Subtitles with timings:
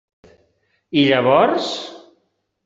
[1.01, 1.69] I llavors?